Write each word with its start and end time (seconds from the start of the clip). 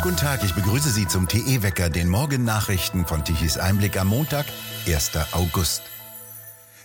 Guten 0.00 0.16
Tag, 0.16 0.44
ich 0.44 0.54
begrüße 0.54 0.90
Sie 0.90 1.08
zum 1.08 1.26
TE-Wecker, 1.26 1.90
den 1.90 2.08
Morgennachrichten 2.08 3.04
von 3.04 3.24
Tichys 3.24 3.58
Einblick 3.58 3.98
am 3.98 4.06
Montag, 4.06 4.46
1. 4.86 5.10
August. 5.32 5.82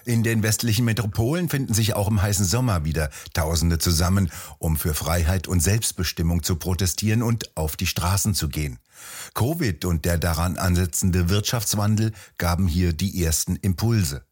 In 0.04 0.24
den 0.24 0.42
westlichen 0.42 0.84
Metropolen 0.84 1.48
finden 1.48 1.76
sich 1.76 1.94
auch 1.94 2.08
im 2.08 2.24
heißen 2.24 2.46
Sommer 2.46 2.86
wieder 2.86 3.12
Tausende 3.36 3.78
zusammen, 3.78 4.32
um 4.58 4.78
für 4.78 4.96
Freiheit 4.96 5.48
und 5.48 5.60
Selbstbestimmung 5.60 6.42
zu 6.42 6.56
protestieren 6.56 7.22
und 7.22 7.56
auf 7.56 7.76
die 7.76 7.88
Straßen 7.88 8.34
zu 8.34 8.50
gehen. 8.50 8.80
Covid 9.36 9.86
und 9.86 10.06
der 10.06 10.18
daran 10.18 10.58
ansetzende 10.58 11.30
Wirtschaftswandel 11.30 12.14
gaben 12.40 12.68
hier 12.68 12.94
die 12.94 13.24
ersten 13.24 13.58
Impulse. 13.58 14.26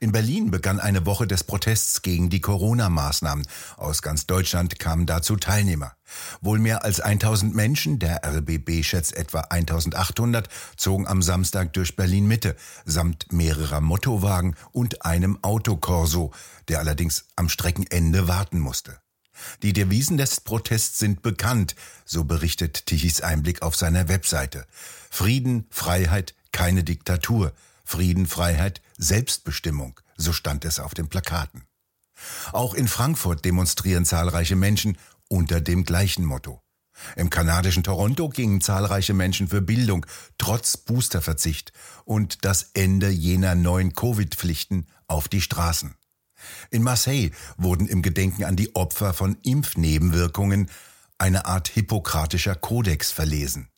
In 0.00 0.12
Berlin 0.12 0.50
begann 0.50 0.80
eine 0.80 1.06
Woche 1.06 1.26
des 1.26 1.44
Protests 1.44 2.02
gegen 2.02 2.30
die 2.30 2.40
Corona-Maßnahmen. 2.40 3.46
Aus 3.76 4.02
ganz 4.02 4.26
Deutschland 4.26 4.78
kamen 4.78 5.06
dazu 5.06 5.36
Teilnehmer. 5.36 5.92
Wohl 6.40 6.58
mehr 6.58 6.84
als 6.84 7.00
1000 7.00 7.54
Menschen, 7.54 7.98
der 7.98 8.24
RBB 8.24 8.84
schätzt 8.84 9.16
etwa 9.16 9.40
1800, 9.40 10.48
zogen 10.76 11.06
am 11.06 11.22
Samstag 11.22 11.72
durch 11.72 11.96
Berlin 11.96 12.26
Mitte, 12.26 12.56
samt 12.84 13.32
mehrerer 13.32 13.80
Mottowagen 13.80 14.54
und 14.72 15.04
einem 15.04 15.38
Autokorso, 15.42 16.32
der 16.68 16.78
allerdings 16.78 17.26
am 17.36 17.48
Streckenende 17.48 18.28
warten 18.28 18.58
musste. 18.58 18.98
Die 19.62 19.72
Devisen 19.72 20.16
des 20.16 20.40
Protests 20.40 20.98
sind 20.98 21.22
bekannt, 21.22 21.74
so 22.04 22.24
berichtet 22.24 22.86
Tichys 22.86 23.20
Einblick 23.20 23.62
auf 23.62 23.74
seiner 23.74 24.08
Webseite. 24.08 24.66
Frieden, 25.10 25.66
Freiheit, 25.70 26.34
keine 26.52 26.84
Diktatur. 26.84 27.52
Frieden, 27.84 28.26
Freiheit, 28.26 28.80
Selbstbestimmung, 28.96 30.00
so 30.16 30.32
stand 30.32 30.64
es 30.64 30.80
auf 30.80 30.94
den 30.94 31.08
Plakaten. 31.08 31.64
Auch 32.52 32.74
in 32.74 32.88
Frankfurt 32.88 33.44
demonstrieren 33.44 34.04
zahlreiche 34.04 34.56
Menschen 34.56 34.98
unter 35.28 35.60
dem 35.60 35.84
gleichen 35.84 36.24
Motto. 36.24 36.60
Im 37.16 37.28
kanadischen 37.28 37.82
Toronto 37.82 38.28
gingen 38.28 38.60
zahlreiche 38.60 39.14
Menschen 39.14 39.48
für 39.48 39.60
Bildung 39.60 40.06
trotz 40.38 40.76
Boosterverzicht 40.76 41.72
und 42.04 42.44
das 42.44 42.70
Ende 42.74 43.08
jener 43.08 43.54
neuen 43.54 43.94
Covid-Pflichten 43.94 44.86
auf 45.08 45.28
die 45.28 45.40
Straßen. 45.40 45.94
In 46.70 46.82
Marseille 46.82 47.30
wurden 47.56 47.88
im 47.88 48.02
Gedenken 48.02 48.44
an 48.44 48.56
die 48.56 48.74
Opfer 48.74 49.12
von 49.12 49.36
Impfnebenwirkungen 49.42 50.70
eine 51.18 51.46
Art 51.46 51.68
hippokratischer 51.68 52.54
Kodex 52.54 53.10
verlesen. 53.10 53.68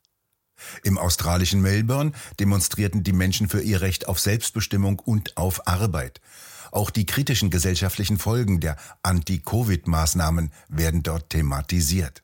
Im 0.82 0.98
australischen 0.98 1.60
Melbourne 1.60 2.12
demonstrierten 2.40 3.02
die 3.02 3.12
Menschen 3.12 3.48
für 3.48 3.60
ihr 3.60 3.80
Recht 3.80 4.08
auf 4.08 4.18
Selbstbestimmung 4.20 4.98
und 4.98 5.36
auf 5.36 5.66
Arbeit. 5.66 6.20
Auch 6.72 6.90
die 6.90 7.06
kritischen 7.06 7.50
gesellschaftlichen 7.50 8.18
Folgen 8.18 8.60
der 8.60 8.77
Anti-Covid-Maßnahmen 9.02 10.52
werden 10.68 11.02
dort 11.02 11.30
thematisiert. 11.30 12.22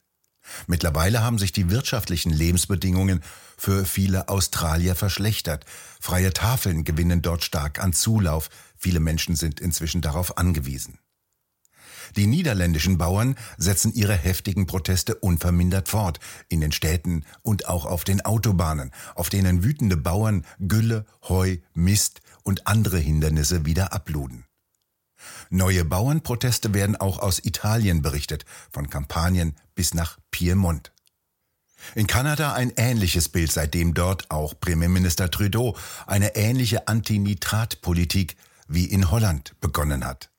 Mittlerweile 0.66 1.22
haben 1.22 1.38
sich 1.38 1.52
die 1.52 1.70
wirtschaftlichen 1.70 2.30
Lebensbedingungen 2.30 3.22
für 3.56 3.84
viele 3.84 4.28
Australier 4.28 4.96
verschlechtert. 4.96 5.64
Freie 6.00 6.32
Tafeln 6.32 6.84
gewinnen 6.84 7.22
dort 7.22 7.44
stark 7.44 7.78
an 7.78 7.92
Zulauf. 7.92 8.50
Viele 8.76 9.00
Menschen 9.00 9.36
sind 9.36 9.60
inzwischen 9.60 10.00
darauf 10.00 10.36
angewiesen. 10.38 10.98
Die 12.16 12.26
niederländischen 12.26 12.98
Bauern 12.98 13.36
setzen 13.56 13.92
ihre 13.94 14.14
heftigen 14.14 14.66
Proteste 14.66 15.14
unvermindert 15.16 15.88
fort, 15.88 16.20
in 16.48 16.60
den 16.60 16.72
Städten 16.72 17.24
und 17.42 17.68
auch 17.68 17.86
auf 17.86 18.04
den 18.04 18.24
Autobahnen, 18.24 18.90
auf 19.14 19.28
denen 19.28 19.64
wütende 19.64 19.96
Bauern 19.96 20.44
Gülle, 20.58 21.06
Heu, 21.28 21.58
Mist 21.74 22.20
und 22.42 22.66
andere 22.66 22.98
Hindernisse 22.98 23.64
wieder 23.64 23.92
abluden. 23.92 24.44
Neue 25.50 25.84
Bauernproteste 25.84 26.74
werden 26.74 26.96
auch 26.96 27.18
aus 27.18 27.44
Italien 27.44 28.02
berichtet, 28.02 28.44
von 28.70 28.90
Kampagnen 28.90 29.54
bis 29.74 29.94
nach 29.94 30.18
Piemont. 30.30 30.92
In 31.94 32.06
Kanada 32.06 32.52
ein 32.54 32.72
ähnliches 32.76 33.28
Bild, 33.28 33.52
seitdem 33.52 33.94
dort 33.94 34.30
auch 34.30 34.58
Premierminister 34.58 35.30
Trudeau 35.30 35.76
eine 36.06 36.36
ähnliche 36.36 36.88
Anti-Nitrat-Politik 36.88 38.36
wie 38.68 38.86
in 38.86 39.10
Holland 39.10 39.54
begonnen 39.60 40.04
hat. 40.04 40.31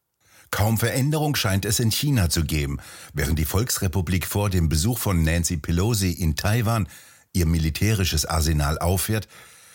Kaum 0.53 0.77
Veränderung 0.77 1.35
scheint 1.35 1.65
es 1.65 1.79
in 1.79 1.89
China 1.89 2.29
zu 2.29 2.43
geben, 2.43 2.77
während 3.11 3.39
die 3.39 3.43
Volksrepublik 3.43 4.27
vor 4.27 4.51
dem 4.51 4.69
Besuch 4.69 4.99
von 4.99 5.23
Nancy 5.23 5.57
Pelosi 5.57 6.11
in 6.11 6.35
Taiwan 6.35 6.87
ihr 7.33 7.47
militärisches 7.47 8.27
Arsenal 8.27 8.77
auffährt, 8.77 9.27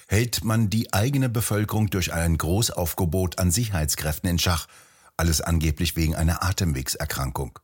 hält 0.06 0.44
man 0.44 0.70
die 0.70 0.92
eigene 0.92 1.28
Bevölkerung 1.28 1.90
durch 1.90 2.12
ein 2.12 2.38
Großaufgebot 2.38 3.40
an 3.40 3.50
Sicherheitskräften 3.50 4.30
in 4.30 4.38
Schach, 4.38 4.68
alles 5.16 5.40
angeblich 5.40 5.96
wegen 5.96 6.14
einer 6.14 6.44
Atemwegserkrankung. 6.44 7.58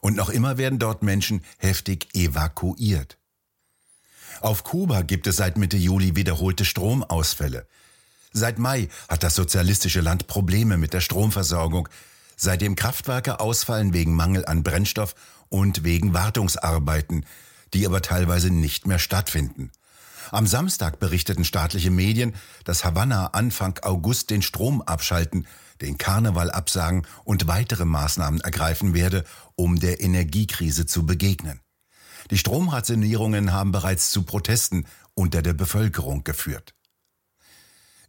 Und 0.00 0.16
noch 0.16 0.30
immer 0.30 0.56
werden 0.56 0.78
dort 0.78 1.02
Menschen 1.02 1.42
heftig 1.58 2.08
evakuiert. 2.14 3.18
Auf 4.40 4.64
Kuba 4.64 5.02
gibt 5.02 5.26
es 5.26 5.36
seit 5.36 5.58
Mitte 5.58 5.76
Juli 5.76 6.16
wiederholte 6.16 6.64
Stromausfälle. 6.64 7.66
Seit 8.32 8.58
Mai 8.58 8.88
hat 9.10 9.22
das 9.24 9.34
sozialistische 9.34 10.00
Land 10.00 10.26
Probleme 10.26 10.78
mit 10.78 10.94
der 10.94 11.02
Stromversorgung, 11.02 11.90
seitdem 12.36 12.76
Kraftwerke 12.76 13.40
ausfallen 13.40 13.92
wegen 13.92 14.14
Mangel 14.14 14.44
an 14.44 14.62
Brennstoff 14.62 15.14
und 15.48 15.84
wegen 15.84 16.14
Wartungsarbeiten, 16.14 17.24
die 17.74 17.86
aber 17.86 18.02
teilweise 18.02 18.50
nicht 18.50 18.86
mehr 18.86 18.98
stattfinden. 18.98 19.70
Am 20.30 20.46
Samstag 20.46 20.98
berichteten 20.98 21.44
staatliche 21.44 21.90
Medien, 21.90 22.34
dass 22.64 22.84
Havanna 22.84 23.28
Anfang 23.28 23.78
August 23.82 24.30
den 24.30 24.42
Strom 24.42 24.82
abschalten, 24.82 25.46
den 25.80 25.98
Karneval 25.98 26.50
absagen 26.50 27.06
und 27.24 27.46
weitere 27.46 27.84
Maßnahmen 27.84 28.40
ergreifen 28.40 28.94
werde, 28.94 29.24
um 29.54 29.78
der 29.78 30.00
Energiekrise 30.00 30.86
zu 30.86 31.06
begegnen. 31.06 31.60
Die 32.30 32.38
Stromrationierungen 32.38 33.52
haben 33.52 33.72
bereits 33.72 34.10
zu 34.10 34.24
Protesten 34.24 34.86
unter 35.14 35.42
der 35.42 35.54
Bevölkerung 35.54 36.24
geführt. 36.24 36.74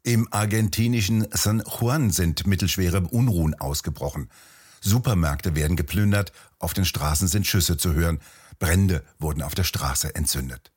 Im 0.08 0.26
argentinischen 0.32 1.28
San 1.34 1.62
Juan 1.68 2.12
sind 2.12 2.48
mittelschwere 2.48 3.02
Unruhen 3.02 3.56
ausgebrochen. 3.56 4.30
Supermärkte 4.80 5.54
werden 5.54 5.76
geplündert, 5.76 6.32
auf 6.60 6.74
den 6.74 6.86
Straßen 6.86 7.28
sind 7.28 7.46
Schüsse 7.46 7.76
zu 7.76 7.94
hören, 7.94 8.22
Brände 8.58 9.04
wurden 9.20 9.42
auf 9.42 9.54
der 9.54 9.66
Straße 9.66 10.16
entzündet. 10.16 10.72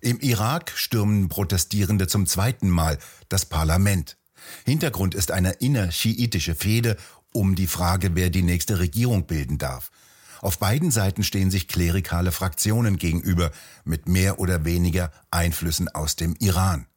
Im 0.00 0.18
Irak 0.18 0.72
stürmen 0.74 1.28
Protestierende 1.28 2.08
zum 2.08 2.26
zweiten 2.26 2.68
Mal 2.68 2.98
das 3.28 3.46
Parlament. 3.46 4.16
Hintergrund 4.64 5.14
ist 5.14 5.30
eine 5.30 5.52
innerschiitische 5.52 6.56
Fehde 6.56 6.96
um 7.32 7.54
die 7.54 7.68
Frage, 7.68 8.16
wer 8.16 8.28
die 8.28 8.42
nächste 8.42 8.80
Regierung 8.80 9.28
bilden 9.28 9.58
darf. 9.58 9.92
Auf 10.40 10.58
beiden 10.58 10.90
Seiten 10.90 11.22
stehen 11.22 11.52
sich 11.52 11.68
klerikale 11.68 12.32
Fraktionen 12.32 12.96
gegenüber 12.96 13.52
mit 13.84 14.08
mehr 14.08 14.40
oder 14.40 14.64
weniger 14.64 15.12
Einflüssen 15.30 15.88
aus 15.88 16.16
dem 16.16 16.34
Iran. 16.40 16.88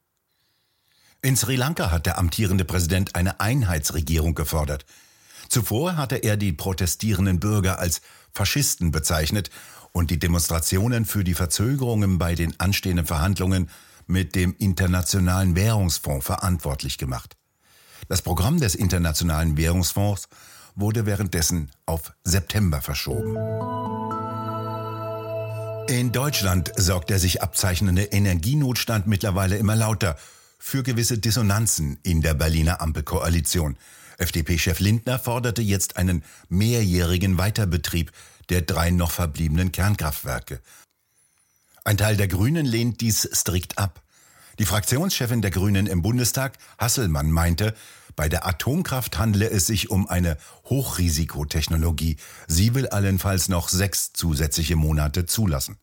In 1.25 1.37
Sri 1.37 1.55
Lanka 1.55 1.89
hat 1.89 2.05
der 2.05 2.17
amtierende 2.17 2.65
Präsident 2.65 3.15
eine 3.15 3.39
Einheitsregierung 3.39 4.35
gefordert. 4.35 4.85
Zuvor 5.47 5.95
hatte 5.95 6.17
er 6.17 6.35
die 6.35 6.51
protestierenden 6.51 7.39
Bürger 7.39 7.79
als 7.79 8.01
Faschisten 8.33 8.91
bezeichnet 8.91 9.49
und 9.93 10.11
die 10.11 10.19
Demonstrationen 10.19 11.05
für 11.05 11.23
die 11.23 11.33
Verzögerungen 11.33 12.17
bei 12.17 12.35
den 12.35 12.59
anstehenden 12.59 13.05
Verhandlungen 13.05 13.69
mit 14.05 14.35
dem 14.35 14.53
Internationalen 14.59 15.55
Währungsfonds 15.55 16.25
verantwortlich 16.25 16.97
gemacht. 16.97 17.37
Das 18.09 18.21
Programm 18.21 18.59
des 18.59 18.75
Internationalen 18.75 19.55
Währungsfonds 19.55 20.27
wurde 20.75 21.05
währenddessen 21.05 21.71
auf 21.85 22.11
September 22.25 22.81
verschoben. 22.81 23.37
In 25.87 26.11
Deutschland 26.11 26.73
sorgt 26.75 27.09
der 27.09 27.19
sich 27.19 27.41
abzeichnende 27.41 28.03
Energienotstand 28.03 29.07
mittlerweile 29.07 29.55
immer 29.55 29.77
lauter 29.77 30.17
für 30.65 30.81
gewisse 30.81 31.17
Dissonanzen 31.17 31.99
in 32.03 32.21
der 32.21 32.33
Berliner 32.33 32.79
Ampelkoalition. 32.79 33.75
FDP-Chef 34.17 34.79
Lindner 34.79 35.19
forderte 35.19 35.61
jetzt 35.61 35.97
einen 35.97 36.23
mehrjährigen 36.47 37.37
Weiterbetrieb 37.37 38.13
der 38.47 38.61
drei 38.61 38.89
noch 38.89 39.11
verbliebenen 39.11 39.73
Kernkraftwerke. 39.73 40.61
Ein 41.83 41.97
Teil 41.97 42.15
der 42.15 42.29
Grünen 42.29 42.65
lehnt 42.65 43.01
dies 43.01 43.29
strikt 43.33 43.77
ab. 43.77 44.01
Die 44.57 44.65
Fraktionschefin 44.65 45.41
der 45.41 45.51
Grünen 45.51 45.85
im 45.85 46.01
Bundestag, 46.01 46.57
Hasselmann, 46.77 47.29
meinte, 47.29 47.75
bei 48.15 48.29
der 48.29 48.47
Atomkraft 48.47 49.17
handle 49.17 49.49
es 49.49 49.67
sich 49.67 49.91
um 49.91 50.07
eine 50.07 50.37
Hochrisikotechnologie. 50.69 52.15
Sie 52.47 52.73
will 52.73 52.87
allenfalls 52.87 53.49
noch 53.49 53.67
sechs 53.67 54.13
zusätzliche 54.13 54.77
Monate 54.77 55.25
zulassen. 55.25 55.75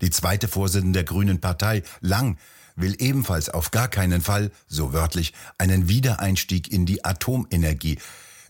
Die 0.00 0.10
zweite 0.10 0.46
Vorsitzende 0.46 1.00
der 1.00 1.04
Grünen 1.04 1.40
Partei, 1.40 1.82
Lang, 2.00 2.38
will 2.76 2.96
ebenfalls 2.98 3.48
auf 3.48 3.70
gar 3.70 3.88
keinen 3.88 4.20
Fall, 4.20 4.50
so 4.66 4.92
wörtlich, 4.92 5.32
einen 5.58 5.88
Wiedereinstieg 5.88 6.72
in 6.72 6.86
die 6.86 7.04
Atomenergie. 7.04 7.98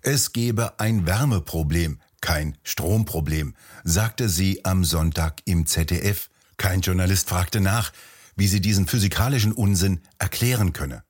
Es 0.03 0.33
gebe 0.33 0.79
ein 0.81 1.07
Wärmeproblem, 1.07 2.01
kein 2.21 2.57
Stromproblem, 2.63 3.55
sagte 3.85 4.29
sie 4.29 4.65
am 4.65 4.85
Sonntag 4.85 5.43
im 5.45 5.67
ZDF. 5.67 6.29
Kein 6.57 6.81
Journalist 6.81 7.29
fragte 7.29 7.61
nach, 7.61 7.93
wie 8.37 8.49
sie 8.49 8.61
diesen 8.61 8.87
physikalischen 8.87 9.53
Unsinn 9.53 10.01
erklären 10.19 10.73
könne. 10.73 11.03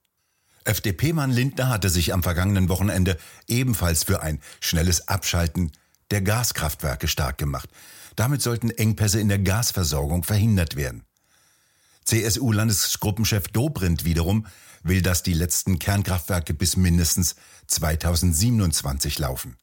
FDP-Mann 0.65 1.31
Lindner 1.31 1.69
hatte 1.69 1.91
sich 1.91 2.13
am 2.13 2.23
vergangenen 2.23 2.69
Wochenende 2.69 3.19
ebenfalls 3.49 4.05
für 4.05 4.23
ein 4.23 4.41
schnelles 4.61 5.09
Abschalten 5.09 5.73
der 6.11 6.23
Gaskraftwerke 6.23 7.09
stark 7.09 7.39
gemacht. 7.39 7.69
Damit 8.17 8.43
sollten 8.43 8.71
Engpässe 8.71 9.21
in 9.21 9.29
der 9.29 9.39
Gasversorgung 9.39 10.23
verhindert 10.25 10.77
werden. 10.77 11.05
CSU-Landesgruppenchef 12.07 13.49
Dobrindt 13.49 14.05
wiederum 14.05 14.47
will, 14.83 15.03
dass 15.03 15.23
die 15.23 15.35
letzten 15.35 15.79
Kernkraftwerke 15.79 16.55
bis 16.55 16.77
mindestens 16.77 17.37
2027 17.69 19.19
laufen. 19.19 19.57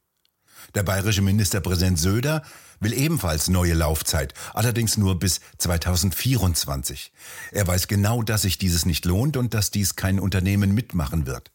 Der 0.74 0.82
bayerische 0.82 1.22
Ministerpräsident 1.22 1.98
Söder 1.98 2.42
will 2.78 2.92
ebenfalls 2.92 3.48
neue 3.48 3.74
Laufzeit, 3.74 4.34
allerdings 4.54 4.96
nur 4.96 5.18
bis 5.18 5.40
2024. 5.58 7.12
Er 7.52 7.66
weiß 7.66 7.88
genau, 7.88 8.22
dass 8.22 8.42
sich 8.42 8.58
dieses 8.58 8.86
nicht 8.86 9.04
lohnt 9.04 9.36
und 9.36 9.52
dass 9.52 9.70
dies 9.70 9.96
kein 9.96 10.20
Unternehmen 10.20 10.74
mitmachen 10.74 11.26
wird. 11.26 11.50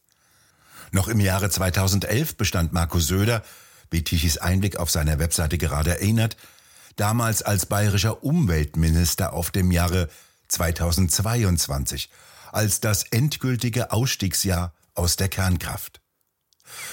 Noch 0.92 1.08
im 1.08 1.20
Jahre 1.20 1.50
2011 1.50 2.36
bestand 2.36 2.72
Markus 2.72 3.06
Söder, 3.08 3.42
wie 3.90 4.04
Tichys 4.04 4.38
Einblick 4.38 4.76
auf 4.76 4.90
seiner 4.90 5.18
Webseite 5.18 5.58
gerade 5.58 5.90
erinnert, 5.90 6.36
damals 6.96 7.42
als 7.42 7.66
bayerischer 7.66 8.22
Umweltminister 8.22 9.32
auf 9.32 9.50
dem 9.50 9.70
Jahre 9.70 10.08
2022 10.48 12.10
als 12.52 12.80
das 12.80 13.04
endgültige 13.04 13.92
Ausstiegsjahr 13.92 14.74
aus 14.94 15.16
der 15.16 15.28
Kernkraft. 15.28 16.00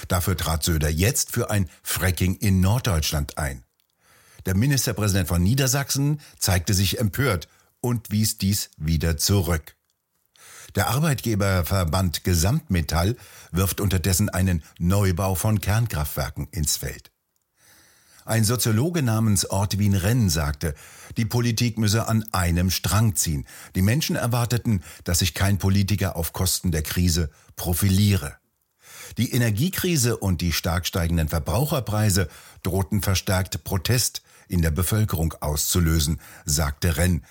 Dafür 0.08 0.36
trat 0.36 0.62
Söder 0.62 0.90
jetzt 0.90 1.32
für 1.32 1.50
ein 1.50 1.68
Fracking 1.82 2.36
in 2.36 2.60
Norddeutschland 2.60 3.38
ein. 3.38 3.64
Der 4.46 4.54
Ministerpräsident 4.54 5.28
von 5.28 5.42
Niedersachsen 5.42 6.20
zeigte 6.38 6.74
sich 6.74 6.98
empört 6.98 7.48
und 7.80 8.10
wies 8.10 8.38
dies 8.38 8.70
wieder 8.76 9.16
zurück. 9.16 9.76
Der 10.74 10.88
Arbeitgeberverband 10.88 12.24
Gesamtmetall 12.24 13.16
wirft 13.52 13.80
unterdessen 13.80 14.28
einen 14.28 14.62
Neubau 14.78 15.34
von 15.34 15.60
Kernkraftwerken 15.60 16.48
ins 16.50 16.76
Feld. 16.76 17.13
Ein 18.26 18.44
Soziologe 18.44 19.02
namens 19.02 19.44
Ortwin 19.50 19.94
Renn 19.94 20.30
sagte, 20.30 20.74
die 21.18 21.26
Politik 21.26 21.76
müsse 21.76 22.08
an 22.08 22.24
einem 22.32 22.70
Strang 22.70 23.14
ziehen. 23.16 23.46
Die 23.74 23.82
Menschen 23.82 24.16
erwarteten, 24.16 24.82
dass 25.04 25.18
sich 25.18 25.34
kein 25.34 25.58
Politiker 25.58 26.16
auf 26.16 26.32
Kosten 26.32 26.72
der 26.72 26.82
Krise 26.82 27.30
profiliere. 27.54 28.36
Die 29.18 29.32
Energiekrise 29.32 30.16
und 30.16 30.40
die 30.40 30.52
stark 30.52 30.86
steigenden 30.86 31.28
Verbraucherpreise 31.28 32.28
drohten 32.62 33.02
verstärkt 33.02 33.62
Protest 33.62 34.22
in 34.48 34.62
der 34.62 34.70
Bevölkerung 34.70 35.34
auszulösen, 35.40 36.18
sagte 36.46 36.96
Renn, 36.96 37.24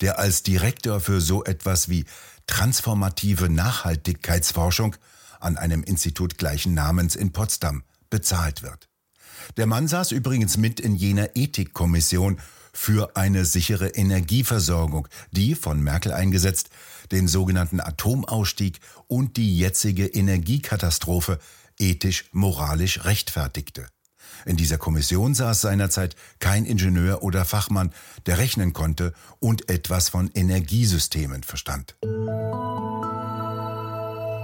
der 0.00 0.18
als 0.18 0.42
Direktor 0.42 1.00
für 1.00 1.20
so 1.20 1.44
etwas 1.44 1.88
wie 1.88 2.06
transformative 2.48 3.48
Nachhaltigkeitsforschung 3.48 4.96
an 5.38 5.56
einem 5.56 5.84
Institut 5.84 6.38
gleichen 6.38 6.74
Namens 6.74 7.14
in 7.14 7.32
Potsdam 7.32 7.84
bezahlt 8.10 8.62
wird. 8.62 8.89
Der 9.56 9.66
Mann 9.66 9.88
saß 9.88 10.12
übrigens 10.12 10.56
mit 10.56 10.80
in 10.80 10.94
jener 10.94 11.36
Ethikkommission 11.36 12.38
für 12.72 13.16
eine 13.16 13.44
sichere 13.44 13.88
Energieversorgung, 13.88 15.08
die 15.32 15.54
von 15.54 15.82
Merkel 15.82 16.12
eingesetzt 16.12 16.70
den 17.10 17.26
sogenannten 17.28 17.80
Atomausstieg 17.80 18.80
und 19.08 19.36
die 19.36 19.58
jetzige 19.58 20.06
Energiekatastrophe 20.06 21.38
ethisch-moralisch 21.78 23.04
rechtfertigte. 23.04 23.86
In 24.46 24.56
dieser 24.56 24.78
Kommission 24.78 25.34
saß 25.34 25.60
seinerzeit 25.60 26.14
kein 26.38 26.64
Ingenieur 26.64 27.22
oder 27.22 27.44
Fachmann, 27.44 27.92
der 28.26 28.38
rechnen 28.38 28.72
konnte 28.72 29.12
und 29.38 29.68
etwas 29.68 30.08
von 30.08 30.30
Energiesystemen 30.34 31.42
verstand. 31.42 31.96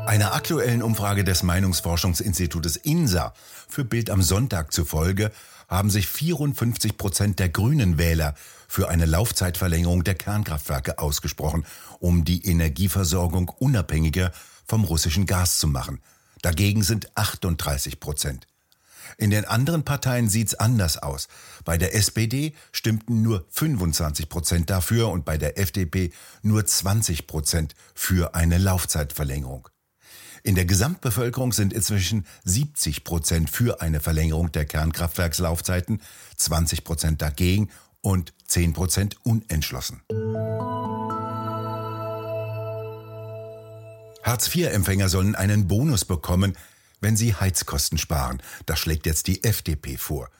Einer 0.06 0.34
aktuellen 0.34 0.84
Umfrage 0.84 1.24
des 1.24 1.42
Meinungsforschungsinstitutes 1.42 2.76
INSA 2.76 3.34
für 3.68 3.84
Bild 3.84 4.08
am 4.08 4.22
Sonntag 4.22 4.72
zufolge 4.72 5.32
haben 5.66 5.90
sich 5.90 6.06
54 6.06 6.96
Prozent 6.96 7.40
der 7.40 7.48
grünen 7.48 7.98
Wähler 7.98 8.36
für 8.68 8.88
eine 8.88 9.04
Laufzeitverlängerung 9.04 10.04
der 10.04 10.14
Kernkraftwerke 10.14 11.00
ausgesprochen, 11.00 11.66
um 11.98 12.24
die 12.24 12.46
Energieversorgung 12.46 13.48
unabhängiger 13.48 14.30
vom 14.64 14.84
russischen 14.84 15.26
Gas 15.26 15.58
zu 15.58 15.66
machen. 15.66 16.00
Dagegen 16.40 16.84
sind 16.84 17.16
38 17.16 17.98
Prozent. 17.98 18.46
In 19.18 19.30
den 19.30 19.44
anderen 19.44 19.84
Parteien 19.84 20.28
sieht's 20.28 20.54
anders 20.54 20.98
aus. 20.98 21.26
Bei 21.64 21.78
der 21.78 21.96
SPD 21.96 22.54
stimmten 22.70 23.22
nur 23.22 23.44
25 23.50 24.28
Prozent 24.28 24.70
dafür 24.70 25.08
und 25.08 25.24
bei 25.24 25.36
der 25.36 25.58
FDP 25.58 26.12
nur 26.42 26.64
20 26.64 27.26
Prozent 27.26 27.74
für 27.92 28.36
eine 28.36 28.58
Laufzeitverlängerung. 28.58 29.68
In 30.46 30.54
der 30.54 30.64
Gesamtbevölkerung 30.64 31.52
sind 31.52 31.72
inzwischen 31.72 32.24
70 32.44 33.02
Prozent 33.02 33.50
für 33.50 33.80
eine 33.80 33.98
Verlängerung 33.98 34.52
der 34.52 34.64
Kernkraftwerkslaufzeiten, 34.64 36.00
20 36.36 36.84
Prozent 36.84 37.20
dagegen 37.20 37.68
und 38.00 38.32
10 38.46 38.72
Prozent 38.72 39.16
unentschlossen. 39.24 40.02
Hartz-IV-Empfänger 44.22 45.08
sollen 45.08 45.34
einen 45.34 45.66
Bonus 45.66 46.04
bekommen, 46.04 46.56
wenn 47.00 47.16
sie 47.16 47.34
Heizkosten 47.34 47.98
sparen. 47.98 48.40
Das 48.66 48.78
schlägt 48.78 49.06
jetzt 49.06 49.26
die 49.26 49.42
FDP 49.42 49.96
vor. 49.96 50.30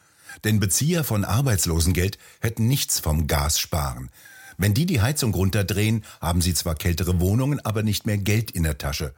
Denn 0.44 0.60
Bezieher 0.60 1.02
von 1.02 1.24
Arbeitslosengeld 1.24 2.16
hätten 2.38 2.68
nichts 2.68 3.00
vom 3.00 3.26
Gas 3.26 3.58
sparen. 3.58 4.10
Wenn 4.56 4.72
die 4.72 4.86
die 4.86 5.00
Heizung 5.00 5.34
runterdrehen, 5.34 6.04
haben 6.20 6.42
sie 6.42 6.54
zwar 6.54 6.76
kältere 6.76 7.18
Wohnungen, 7.18 7.58
aber 7.58 7.82
nicht 7.82 8.06
mehr 8.06 8.18
Geld 8.18 8.52
in 8.52 8.62
der 8.62 8.78
Tasche 8.78 9.12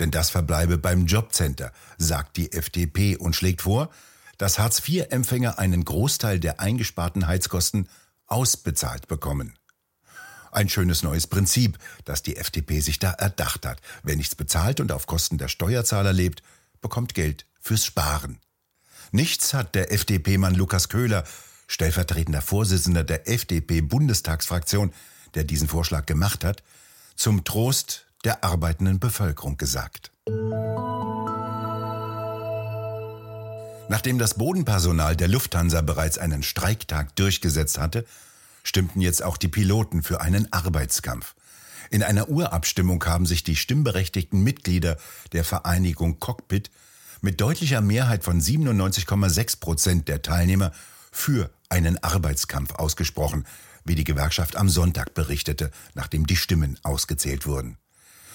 denn 0.00 0.10
das 0.10 0.30
verbleibe 0.30 0.78
beim 0.78 1.06
Jobcenter, 1.06 1.72
sagt 1.98 2.36
die 2.36 2.52
FDP 2.52 3.16
und 3.16 3.36
schlägt 3.36 3.62
vor, 3.62 3.90
dass 4.38 4.58
Hartz-IV-Empfänger 4.58 5.58
einen 5.58 5.84
Großteil 5.84 6.40
der 6.40 6.60
eingesparten 6.60 7.26
Heizkosten 7.26 7.88
ausbezahlt 8.26 9.06
bekommen. 9.06 9.54
Ein 10.50 10.68
schönes 10.68 11.02
neues 11.02 11.26
Prinzip, 11.26 11.78
das 12.04 12.22
die 12.22 12.36
FDP 12.36 12.80
sich 12.80 12.98
da 12.98 13.12
erdacht 13.12 13.66
hat. 13.66 13.80
Wer 14.02 14.16
nichts 14.16 14.34
bezahlt 14.34 14.80
und 14.80 14.90
auf 14.90 15.06
Kosten 15.06 15.38
der 15.38 15.48
Steuerzahler 15.48 16.12
lebt, 16.12 16.42
bekommt 16.80 17.14
Geld 17.14 17.46
fürs 17.60 17.84
Sparen. 17.84 18.40
Nichts 19.12 19.54
hat 19.54 19.74
der 19.74 19.92
FDP-Mann 19.92 20.54
Lukas 20.54 20.88
Köhler, 20.88 21.24
stellvertretender 21.68 22.42
Vorsitzender 22.42 23.04
der 23.04 23.28
FDP-Bundestagsfraktion, 23.28 24.92
der 25.34 25.44
diesen 25.44 25.68
Vorschlag 25.68 26.06
gemacht 26.06 26.44
hat, 26.44 26.62
zum 27.14 27.44
Trost 27.44 28.06
der 28.24 28.44
arbeitenden 28.44 28.98
Bevölkerung 28.98 29.56
gesagt. 29.56 30.12
Nachdem 33.88 34.18
das 34.18 34.34
Bodenpersonal 34.34 35.16
der 35.16 35.28
Lufthansa 35.28 35.80
bereits 35.80 36.16
einen 36.16 36.42
Streiktag 36.42 37.16
durchgesetzt 37.16 37.78
hatte, 37.78 38.04
stimmten 38.62 39.00
jetzt 39.00 39.22
auch 39.22 39.36
die 39.36 39.48
Piloten 39.48 40.02
für 40.02 40.20
einen 40.20 40.52
Arbeitskampf. 40.52 41.34
In 41.90 42.04
einer 42.04 42.28
Urabstimmung 42.28 43.04
haben 43.04 43.26
sich 43.26 43.42
die 43.42 43.56
stimmberechtigten 43.56 44.42
Mitglieder 44.42 44.96
der 45.32 45.42
Vereinigung 45.42 46.20
Cockpit 46.20 46.70
mit 47.20 47.40
deutlicher 47.40 47.80
Mehrheit 47.80 48.22
von 48.22 48.40
97,6 48.40 49.58
Prozent 49.58 50.08
der 50.08 50.22
Teilnehmer 50.22 50.72
für 51.10 51.50
einen 51.68 52.02
Arbeitskampf 52.02 52.74
ausgesprochen, 52.74 53.44
wie 53.84 53.96
die 53.96 54.04
Gewerkschaft 54.04 54.54
am 54.54 54.68
Sonntag 54.68 55.14
berichtete, 55.14 55.72
nachdem 55.94 56.26
die 56.26 56.36
Stimmen 56.36 56.78
ausgezählt 56.84 57.46
wurden. 57.46 57.76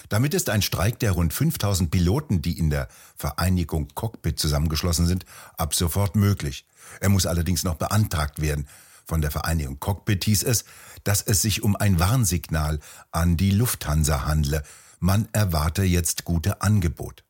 Damit 0.09 0.33
ist 0.33 0.49
ein 0.49 0.61
Streik 0.61 0.99
der 0.99 1.11
rund 1.11 1.33
5000 1.33 1.91
Piloten, 1.91 2.41
die 2.41 2.57
in 2.57 2.69
der 2.69 2.87
Vereinigung 3.15 3.87
Cockpit 3.95 4.39
zusammengeschlossen 4.39 5.07
sind, 5.07 5.25
ab 5.57 5.73
sofort 5.73 6.15
möglich. 6.15 6.65
Er 6.99 7.09
muss 7.09 7.25
allerdings 7.25 7.63
noch 7.63 7.75
beantragt 7.75 8.41
werden. 8.41 8.67
Von 9.05 9.21
der 9.21 9.31
Vereinigung 9.31 9.79
Cockpit 9.79 10.23
hieß 10.23 10.43
es, 10.43 10.65
dass 11.03 11.21
es 11.21 11.41
sich 11.41 11.63
um 11.63 11.75
ein 11.75 11.99
Warnsignal 11.99 12.79
an 13.11 13.37
die 13.37 13.51
Lufthansa 13.51 14.25
handle. 14.25 14.63
Man 14.99 15.27
erwarte 15.31 15.83
jetzt 15.83 16.25
gute 16.25 16.61
Angebot. 16.61 17.23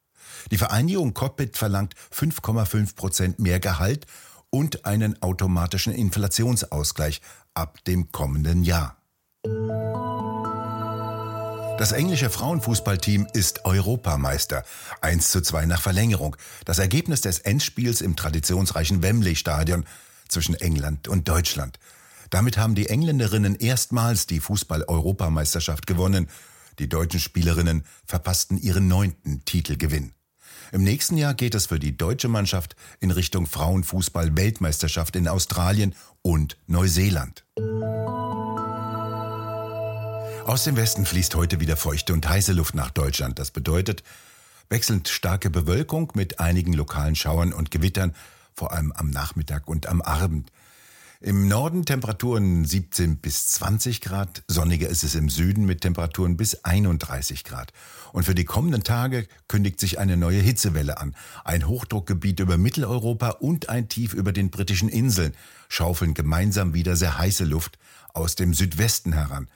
Die 0.51 0.58
Vereinigung 0.58 1.13
Cockpit 1.13 1.58
verlangt 1.58 1.96
5,5 2.13 2.96
Prozent 2.96 3.39
mehr 3.39 3.60
Gehalt 3.60 4.05
und 4.50 4.86
einen 4.86 5.22
automatischen 5.22 5.94
Inflationsausgleich 5.94 7.22
ab 7.53 7.84
dem 7.86 8.12
kommenden 8.12 8.63
Jahr. 8.63 8.98
Das 11.77 11.91
englische 11.91 12.29
Frauenfußballteam 12.29 13.27
ist 13.34 13.65
Europameister. 13.65 14.63
1 15.01 15.29
zu 15.29 15.41
2 15.41 15.65
nach 15.65 15.82
Verlängerung. 15.82 16.38
Das 16.63 16.79
Ergebnis 16.79 17.20
des 17.20 17.39
Endspiels 17.39 18.00
im 18.00 18.15
traditionsreichen 18.15 19.03
Wembley-Stadion 19.03 19.84
zwischen 20.29 20.55
England 20.55 21.10
und 21.10 21.27
Deutschland. 21.27 21.77
Damit 22.29 22.58
haben 22.58 22.75
die 22.75 22.88
Engländerinnen 22.88 23.55
erstmals 23.55 24.25
die 24.25 24.39
Fußball-Europameisterschaft 24.39 25.86
gewonnen. 25.86 26.29
Die 26.79 26.88
deutschen 26.88 27.20
Spielerinnen 27.20 27.84
verpassten 28.05 28.58
ihren 28.58 28.88
neunten 28.88 29.44
Titelgewinn. 29.44 30.13
Im 30.72 30.82
nächsten 30.82 31.17
Jahr 31.17 31.34
geht 31.34 31.55
es 31.55 31.65
für 31.65 31.79
die 31.79 31.98
deutsche 31.98 32.29
Mannschaft 32.29 32.77
in 33.01 33.12
Richtung 33.12 33.48
Frauenfußball-Weltmeisterschaft 33.48 35.17
in 35.17 35.27
Australien 35.27 35.94
und 36.22 36.58
Neuseeland. 36.67 37.46
Aus 40.46 40.64
dem 40.64 40.75
Westen 40.75 41.08
fließt 41.08 41.34
heute 41.34 41.60
wieder 41.60 41.75
feuchte 41.75 42.14
und 42.14 42.30
heiße 42.30 42.54
Luft 42.54 42.75
nach 42.75 42.92
Deutschland. 42.92 43.40
Das 43.40 43.50
bedeutet 43.50 44.04
wechselnd 44.70 45.08
starke 45.08 45.50
Bewölkung 45.50 46.12
mit 46.14 46.40
einigen 46.40 46.74
lokalen 46.74 47.16
Schauern 47.16 47.52
und 47.52 47.72
Gewittern, 47.72 48.14
vor 48.54 48.72
allem 48.72 48.92
am 48.92 49.10
Nachmittag 49.10 49.68
und 49.68 49.88
am 49.88 50.04
Abend. 50.04 50.52
Im 51.20 51.48
Norden 51.48 51.84
Temperaturen 51.84 52.64
17 52.64 53.18
bis 53.18 53.48
20 53.48 54.02
Grad, 54.02 54.44
sonniger 54.48 54.88
ist 54.88 55.04
es 55.04 55.16
im 55.16 55.30
Süden 55.30 55.66
mit 55.66 55.82
Temperaturen 55.82 56.38
bis 56.38 56.64
31 56.64 57.44
Grad. 57.44 57.74
Und 58.14 58.25
für 58.25 58.36
die 58.36 58.46
kommenden 58.46 58.84
Tage 58.84 59.28
kündigt 59.48 59.80
sich 59.80 59.98
eine 59.98 60.16
neue 60.16 60.42
Hitzewelle 60.42 61.00
an. 61.00 61.16
Ein 61.44 61.68
Hochdruckgebiet 61.68 62.40
über 62.40 62.60
Mitteleuropa 62.60 63.30
und 63.30 63.70
ein 63.70 63.90
Tief 63.90 64.14
über 64.14 64.32
den 64.32 64.52
britischen 64.52 64.90
Inseln 64.90 65.34
schaufeln 65.70 66.14
gemeinsam 66.14 66.75
wieder 66.75 66.96
sehr 66.96 67.18
heiße 67.18 67.46
Luft 67.46 67.80
aus 68.14 68.36
dem 68.36 68.54
Südwesten 68.54 69.14
heran. 69.14 69.48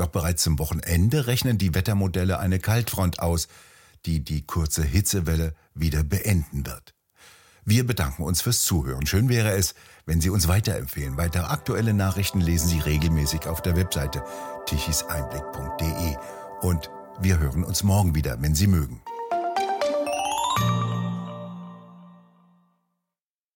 Doch 0.00 0.08
bereits 0.08 0.42
zum 0.42 0.58
Wochenende 0.58 1.26
rechnen 1.26 1.58
die 1.58 1.74
Wettermodelle 1.74 2.38
eine 2.38 2.58
Kaltfront 2.58 3.18
aus, 3.18 3.48
die 4.06 4.24
die 4.24 4.46
kurze 4.46 4.82
Hitzewelle 4.82 5.52
wieder 5.74 6.02
beenden 6.04 6.64
wird. 6.64 6.94
Wir 7.66 7.86
bedanken 7.86 8.22
uns 8.22 8.40
fürs 8.40 8.62
Zuhören. 8.62 9.04
Schön 9.04 9.28
wäre 9.28 9.50
es, 9.50 9.74
wenn 10.06 10.22
Sie 10.22 10.30
uns 10.30 10.48
weiterempfehlen. 10.48 11.18
Weitere 11.18 11.44
aktuelle 11.44 11.92
Nachrichten 11.92 12.40
lesen 12.40 12.68
Sie 12.68 12.78
regelmäßig 12.78 13.46
auf 13.46 13.60
der 13.60 13.76
Webseite 13.76 14.24
tichiseinblick.de. 14.64 16.16
Und 16.62 16.90
wir 17.20 17.38
hören 17.38 17.62
uns 17.62 17.82
morgen 17.82 18.14
wieder, 18.14 18.40
wenn 18.40 18.54
Sie 18.54 18.68
mögen. 18.68 19.02